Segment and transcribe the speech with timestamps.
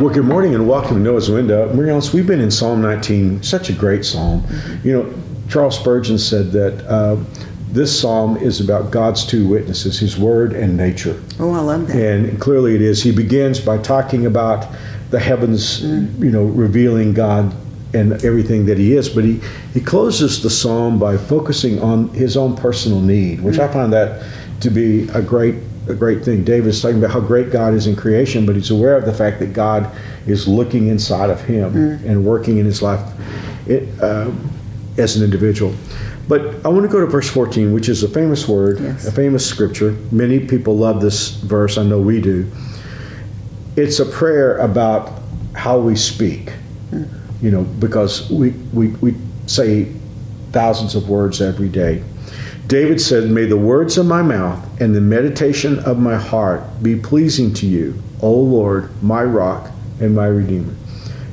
[0.00, 1.70] Well, good morning and welcome to Noah's Window.
[1.74, 4.42] Mary Alice, we've been in Psalm 19, such a great psalm.
[4.82, 5.14] You know,
[5.50, 7.22] Charles Spurgeon said that uh,
[7.68, 11.22] this psalm is about God's two witnesses, His Word and nature.
[11.38, 11.96] Oh, I love that.
[11.96, 13.02] And clearly it is.
[13.02, 14.74] He begins by talking about
[15.10, 17.54] the heavens, you know, revealing God
[17.92, 19.06] and everything that He is.
[19.10, 19.42] But he,
[19.74, 24.24] he closes the psalm by focusing on His own personal need, which I find that
[24.62, 25.56] to be a great
[25.90, 26.44] a great thing.
[26.44, 29.38] David's talking about how great God is in creation, but he's aware of the fact
[29.40, 29.90] that God
[30.26, 31.74] is looking inside of him
[32.06, 33.00] and working in his life
[33.66, 34.30] it, uh,
[34.96, 35.74] as an individual.
[36.28, 39.06] But I want to go to verse 14, which is a famous word, Yes.
[39.06, 39.96] a famous scripture.
[40.12, 41.76] Many people love this verse.
[41.76, 42.50] I know we do.
[43.76, 45.20] It's a prayer about
[45.54, 46.52] how we speak,
[47.42, 49.14] you know, because we, we, we
[49.46, 49.92] say
[50.52, 52.02] thousands of words every day.
[52.70, 56.94] David said, May the words of my mouth and the meditation of my heart be
[56.94, 60.72] pleasing to you, O Lord, my rock and my redeemer.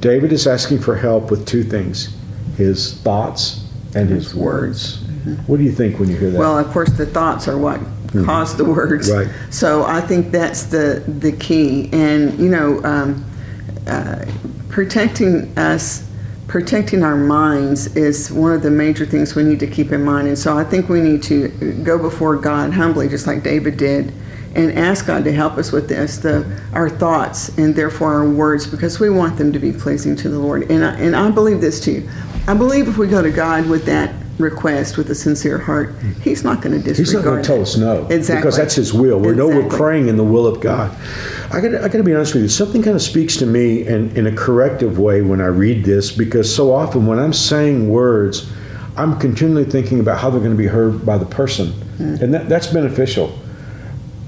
[0.00, 2.14] David is asking for help with two things
[2.58, 5.02] his thoughts and his words.
[5.46, 6.38] What do you think when you hear that?
[6.38, 7.80] Well, of course, the thoughts are what
[8.26, 9.10] cause the words.
[9.10, 9.28] Right.
[9.48, 13.24] So I think that's the the key, and you know, um,
[13.86, 14.26] uh,
[14.68, 16.06] protecting us,
[16.52, 20.28] protecting our minds is one of the major things we need to keep in mind.
[20.28, 21.48] And so I think we need to
[21.82, 24.12] go before God humbly, just like David did.
[24.54, 28.66] And ask God to help us with this, the our thoughts and therefore our words,
[28.66, 30.70] because we want them to be pleasing to the Lord.
[30.70, 32.06] And I, and I believe this too.
[32.46, 36.44] I believe if we go to God with that request with a sincere heart, He's
[36.44, 36.98] not going to disregard.
[36.98, 38.06] He's not going to tell us no.
[38.08, 38.42] Exactly.
[38.42, 39.18] Because that's His will.
[39.18, 40.96] We know we're praying in the will of God.
[41.52, 42.48] I got I to be honest with you.
[42.48, 46.10] Something kind of speaks to me in, in a corrective way when I read this
[46.10, 48.50] because so often when I'm saying words,
[48.96, 51.72] I'm continually thinking about how they're going to be heard by the person.
[51.72, 52.14] Hmm.
[52.20, 53.38] And that, that's beneficial.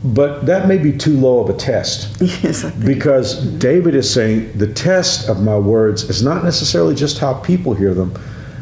[0.05, 2.21] But that may be too low of a test.
[2.43, 2.85] Yes, I think.
[2.85, 7.73] Because David is saying the test of my words is not necessarily just how people
[7.75, 8.15] hear them,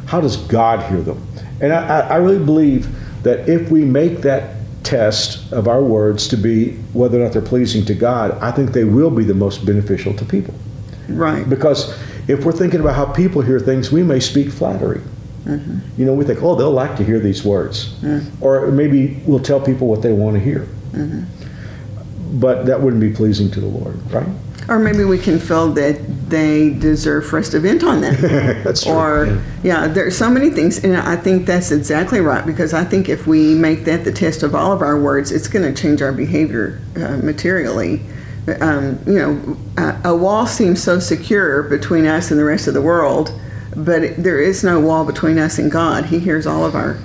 [0.06, 1.26] how does God hear them?
[1.62, 2.88] And I, I really believe
[3.22, 7.40] that if we make that test of our words to be whether or not they're
[7.40, 10.54] pleasing to God, I think they will be the most beneficial to people.
[11.08, 11.48] right.
[11.48, 11.96] Because
[12.28, 15.00] if we're thinking about how people hear things, we may speak flattery.
[15.44, 16.00] Mm-hmm.
[16.00, 17.94] You know, we think, oh, they'll like to hear these words.
[18.00, 18.42] Mm-hmm.
[18.42, 20.66] Or maybe we'll tell people what they want to hear.
[20.92, 22.38] Mm-hmm.
[22.38, 24.26] But that wouldn't be pleasing to the Lord, right?
[24.68, 28.16] Or maybe we can feel that they deserve for us to vent on them.
[28.64, 28.92] That's true.
[28.92, 29.42] Or yeah.
[29.62, 33.26] yeah, there's so many things, and I think that's exactly right because I think if
[33.26, 36.12] we make that the test of all of our words, it's going to change our
[36.12, 38.02] behavior uh, materially.
[38.60, 42.74] Um, you know, a, a wall seems so secure between us and the rest of
[42.74, 43.38] the world,
[43.76, 46.06] but it, there is no wall between us and God.
[46.06, 46.98] He hears all of our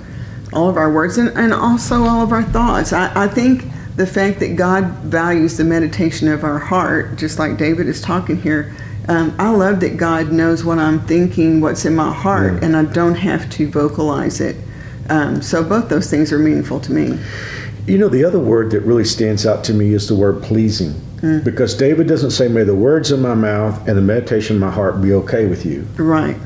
[0.52, 2.92] all of our words and, and also all of our thoughts.
[2.92, 3.64] I, I think
[3.98, 8.40] the fact that God values the meditation of our heart, just like David is talking
[8.40, 8.72] here,
[9.08, 12.60] um, I love that God knows what I'm thinking, what's in my heart, Yeah.
[12.66, 14.54] and I don't have to vocalize it.
[15.10, 17.18] Um, so both those things are meaningful to me.
[17.86, 20.94] You know, the other word that really stands out to me is the word pleasing.
[21.42, 24.70] Because David doesn't say, May the words of my mouth and the meditation of my
[24.70, 25.84] heart be okay with you.
[25.96, 26.36] Right,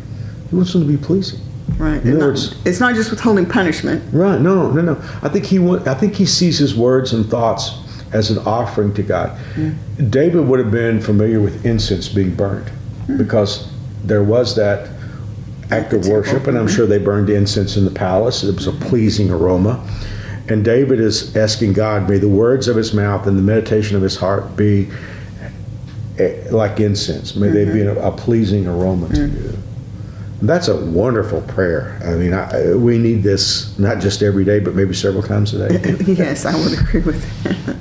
[0.49, 1.41] He wants them to be pleasing.
[1.79, 2.03] Right.
[2.03, 4.03] And other not- it's not just withholding punishment.
[4.13, 4.41] Right?
[4.41, 4.97] No, no, no.
[5.23, 7.79] I think he wa- I think he sees his words and thoughts
[8.13, 9.39] as an offering to God.
[9.55, 10.11] Mm.
[10.11, 12.71] David would have been familiar with incense being burned
[13.07, 13.19] mm.
[13.19, 13.73] because
[14.05, 14.91] there was that
[15.71, 18.45] act of worship, and I'm sure they burned incense in the palace.
[18.45, 19.83] It was a pleasing aroma.
[20.49, 24.03] And David is asking God, may the words of his mouth and the meditation of
[24.03, 24.89] his heart be
[26.19, 27.37] eh, like incense.
[27.37, 27.99] May they be mm-hmm.
[27.99, 29.43] a, a pleasing aroma to mm.
[29.43, 29.62] you.
[30.43, 32.01] That's a wonderful prayer.
[32.05, 35.69] I mean, I, we need this not just every day, but maybe several times a
[35.69, 35.95] day.
[36.13, 37.77] yes, I would agree with that.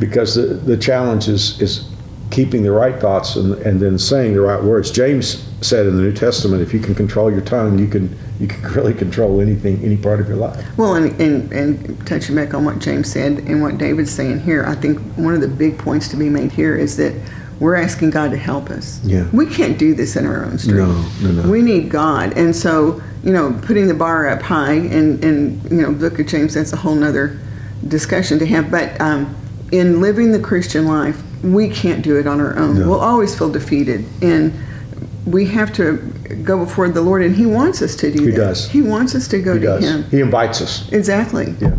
[0.00, 1.90] because the, the challenge is, is
[2.30, 4.92] keeping the right thoughts and, and then saying the right words.
[4.92, 8.46] James said in the New Testament, if you can control your tongue, you can you
[8.46, 10.64] can really control anything, any part of your life.
[10.78, 14.64] Well, and, and, and touching back on what James said and what David's saying here,
[14.64, 17.14] I think one of the big points to be made here is that
[17.60, 19.00] we're asking God to help us.
[19.04, 19.28] Yeah.
[19.32, 21.20] We can't do this in our own strength.
[21.22, 21.50] No, no, no.
[21.50, 22.36] We need God.
[22.36, 26.28] And so, you know, putting the bar up high and, and you know, look at
[26.28, 27.38] James, that's a whole nother
[27.88, 28.70] discussion to have.
[28.70, 29.34] But um,
[29.72, 32.78] in living the Christian life, we can't do it on our own.
[32.78, 32.88] No.
[32.88, 34.04] We'll always feel defeated.
[34.22, 34.52] And
[35.26, 35.96] we have to
[36.42, 38.36] go before the Lord, and He wants us to do He that.
[38.36, 38.68] does.
[38.68, 39.84] He wants us to go He to does.
[39.84, 40.04] Him.
[40.04, 40.90] He invites us.
[40.92, 41.54] Exactly.
[41.60, 41.76] Yeah.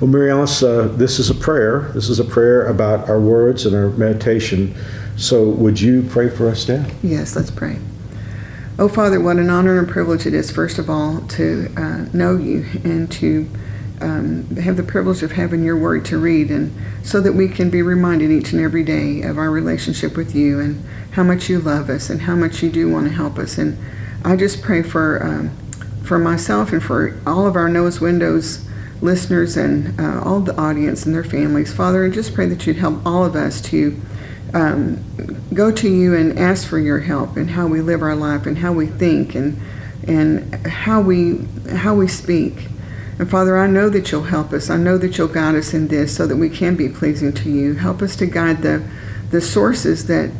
[0.00, 1.90] Well, Mary Alice, uh, this is a prayer.
[1.94, 4.74] This is a prayer about our words and our meditation.
[5.22, 6.84] So, would you pray for us now?
[7.00, 7.78] Yes, let's pray.
[8.76, 12.36] Oh, Father, what an honor and privilege it is, first of all, to uh, know
[12.36, 13.48] you and to
[14.00, 16.74] um, have the privilege of having your word to read, and
[17.04, 20.58] so that we can be reminded each and every day of our relationship with you
[20.58, 23.58] and how much you love us and how much you do want to help us.
[23.58, 23.78] And
[24.24, 25.56] I just pray for um,
[26.02, 28.66] for myself and for all of our Noah's Windows
[29.00, 32.06] listeners and uh, all the audience and their families, Father.
[32.06, 34.00] I just pray that you'd help all of us to.
[34.54, 35.02] Um,
[35.54, 38.58] go to you and ask for your help in how we live our life and
[38.58, 39.60] how we think and
[40.06, 42.68] and how we how we speak.
[43.18, 44.68] And Father, I know that you'll help us.
[44.68, 47.50] I know that you'll guide us in this so that we can be pleasing to
[47.50, 47.74] you.
[47.74, 48.82] Help us to guide the
[49.30, 50.30] the sources that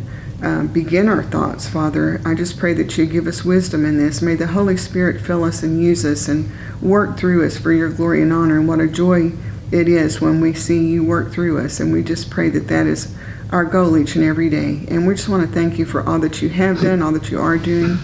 [0.42, 2.20] um, begin our thoughts, Father.
[2.26, 4.20] I just pray that you give us wisdom in this.
[4.20, 6.50] May the Holy Spirit fill us and use us and
[6.82, 8.58] work through us for your glory and honor.
[8.58, 9.32] And what a joy
[9.70, 11.78] it is when we see you work through us.
[11.78, 13.14] And we just pray that that is
[13.52, 14.84] our goal each and every day.
[14.88, 17.30] And we just want to thank you for all that you have done, all that
[17.30, 17.98] you are doing,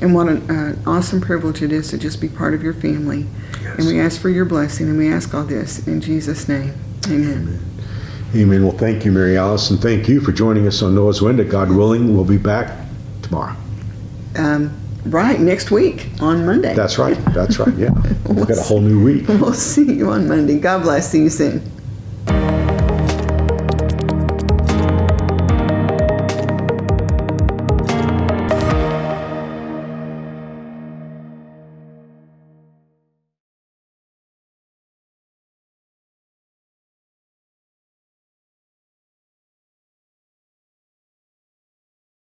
[0.00, 3.26] and what an uh, awesome privilege it is to just be part of your family.
[3.62, 3.78] Yes.
[3.78, 6.74] And we ask for your blessing, and we ask all this in Jesus' name.
[7.06, 7.60] Amen.
[8.34, 8.62] Amen.
[8.62, 11.44] Well, thank you, Mary Alice, and thank you for joining us on Noah's Window.
[11.44, 12.86] God willing, we'll be back
[13.22, 13.54] tomorrow.
[14.36, 16.74] Um, right, next week on Monday.
[16.74, 17.16] That's right.
[17.34, 17.74] That's right.
[17.74, 17.90] Yeah.
[18.28, 19.28] We've got a whole new week.
[19.28, 20.58] We'll see you on Monday.
[20.58, 21.10] God bless.
[21.10, 21.60] See you soon.